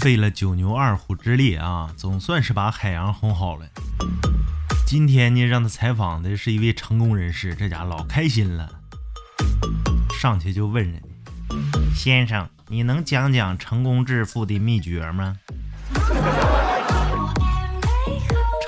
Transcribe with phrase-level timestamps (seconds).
[0.00, 3.66] 费了九牛二虎之力啊，总算是把海洋哄好了。
[4.86, 8.70] 今天呢，让他采访的是一位成功人士，这家老开心了，
[10.20, 11.02] 上去就问人
[11.96, 15.36] ：“先生，你能讲讲成功致富的秘诀吗？”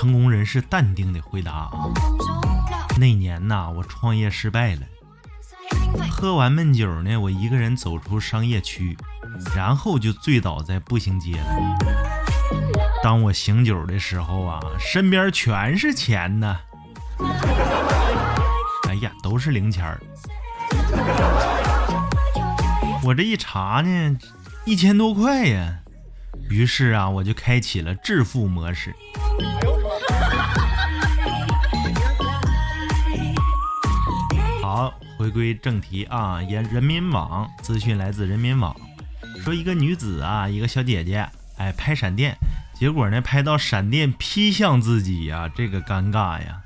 [0.00, 1.86] 成功人士淡定的回答：“啊，
[2.98, 4.82] 那年呐，我创业失败了。”
[6.10, 8.98] 喝完闷酒呢，我一个人走出商业区，
[9.54, 11.56] 然后就醉倒在步行街了。
[13.02, 16.58] 当我醒酒的时候啊，身边全是钱呢。
[18.88, 20.00] 哎呀，都是零钱儿。
[23.02, 24.18] 我这一查呢，
[24.64, 25.78] 一千多块呀。
[26.48, 28.94] 于是啊，我就开启了致富模式。
[34.62, 34.92] 好。
[35.18, 38.74] 回归正题啊，沿人民网资讯来自人民网，
[39.42, 42.36] 说一个女子啊，一个小姐姐，哎，拍闪电，
[42.74, 46.60] 结果呢，拍到闪电劈向自己呀，这个尴尬呀。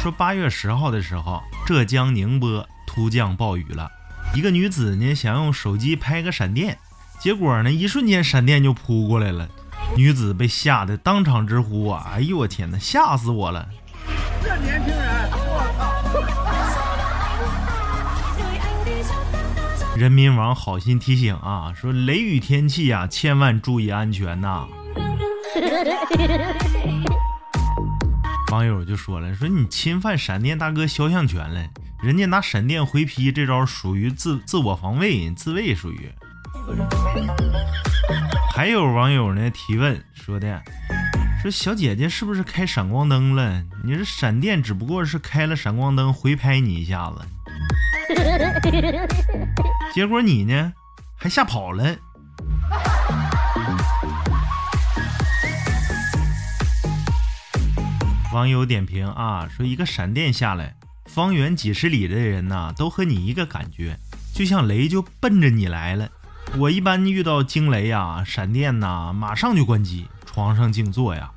[0.00, 3.90] 说八月十号的时候，浙江宁波突降暴雨了，
[4.34, 6.78] 一个女子呢想用手机拍个闪电，
[7.18, 9.48] 结果呢，一瞬间闪电就扑过来了，
[9.96, 13.68] 女子被吓得当场直呼啊，哎呦我天哪，吓死我了！
[14.42, 15.30] 这年轻人。
[15.32, 16.47] 我操
[19.98, 24.64] 人民网好心提醒啊，说雷雨天气啊，千万注意安全呐。
[28.52, 31.66] 网友就说了，说你侵犯闪电大哥肖像权了，
[32.00, 36.08] 人家拿闪电回劈这招属于自自我防卫，自卫属于。
[38.54, 40.62] 还有网友呢提问说的，
[41.42, 43.64] 说小姐姐是不是开闪光灯了？
[43.84, 47.26] 你这闪电只不过是开了闪光灯回拍你一下子。
[49.92, 50.72] 结果你呢，
[51.16, 51.96] 还吓跑了。
[58.32, 60.76] 网友点评啊，说一个闪电下来，
[61.06, 63.98] 方圆几十里的人呐，都和你一个感觉，
[64.34, 66.08] 就像雷就奔着你来了。
[66.58, 71.30] 我一般遇到惊雷呀、闪电呐，马上就关机，床上静坐呀，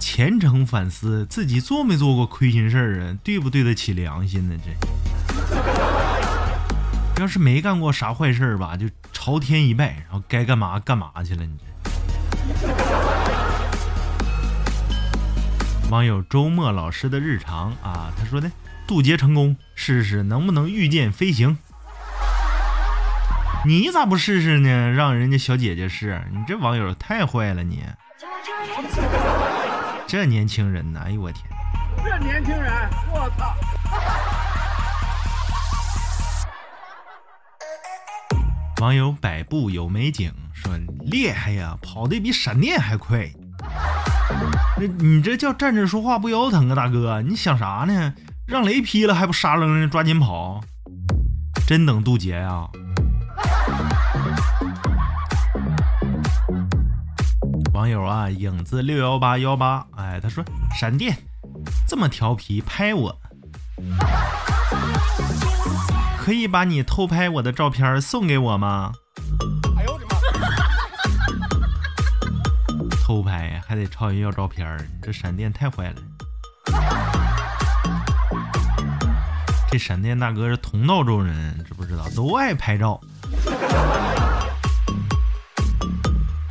[0.00, 4.56] 虔诚反思自己做没做过亏心事儿啊，对不对得起良心呢？
[4.64, 4.72] 这。
[7.18, 11.44] 要是没干过啥坏事吧，就朝天一拜，然后该干嘛干嘛去了。
[11.44, 11.56] 你
[15.90, 18.50] 网友周末老师的日常啊，他说的
[18.86, 21.58] 渡劫成功，试试能不能御剑飞行。
[23.64, 24.90] 你咋不试试呢？
[24.90, 27.84] 让人家小姐姐试，你这网友太坏了你。
[30.08, 31.44] 这年轻人呐，哎呦我天！
[32.04, 32.72] 这年轻人，
[33.12, 33.54] 我操！
[38.82, 40.76] 网友百步有美景说
[41.06, 43.30] ：“厉害呀，跑得比闪电还快。
[44.76, 47.22] 那你这叫站着说话不腰疼啊，大哥！
[47.22, 48.12] 你想啥呢？
[48.44, 50.60] 让雷劈了还不沙楞的抓紧跑？
[51.64, 52.66] 真等渡劫呀？”
[57.72, 60.44] 网友啊，影子六幺八幺八，哎，他说
[60.74, 61.16] ：“闪电
[61.86, 63.16] 这么调皮，拍我。”
[66.24, 68.92] 可以把你偷拍我的照片送给我吗？
[69.76, 70.16] 哎呦我的妈！
[73.02, 75.96] 偷拍还得朝人要照片你这闪电太坏了。
[79.68, 82.08] 这闪电大哥是同道中人，知不知道？
[82.14, 83.00] 都爱拍照。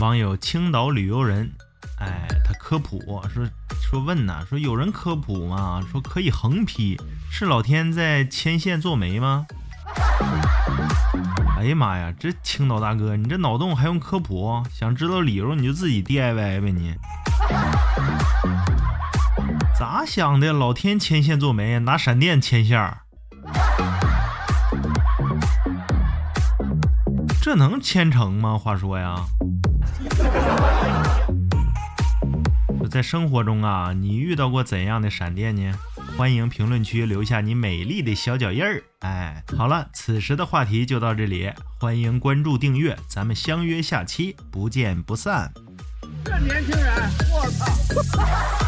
[0.00, 1.50] 网友青岛旅游人，
[1.98, 3.00] 哎，他科普
[3.34, 3.44] 说
[3.82, 5.84] 说问呐，说有人科普吗？
[5.90, 6.96] 说可以横批，
[7.32, 9.44] 是老天在牵线做媒吗？
[11.58, 14.62] 哎呀妈呀，这青岛大哥，你这脑洞还用科普？
[14.70, 16.94] 想知道理由你就自己 DIY 呗你。
[19.78, 20.52] 咋想的？
[20.52, 22.98] 老天牵线做媒，拿闪电牵线
[27.40, 28.58] 这能牵成吗？
[28.58, 29.16] 话说呀，
[32.90, 35.72] 在生活中啊，你遇到过怎样的闪电呢？
[36.16, 38.82] 欢迎评论区留下你美丽的小脚印儿。
[39.00, 45.52] 哎，好了，此时的话题就到这里，欢迎关注订阅，咱们相约下期，不见不散。
[46.24, 46.94] 这年轻人，
[47.30, 48.65] 我操！